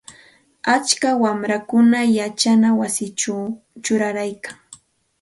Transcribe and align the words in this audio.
Atska 0.75 1.09
wamrakunam 1.21 2.05
yachana 2.17 2.69
wasichaw 2.79 3.41
chuqayarkan. 3.83 4.55